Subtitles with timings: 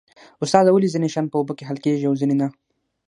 [0.43, 2.47] استاده ولې ځینې شیان په اوبو کې حل کیږي او ځینې نه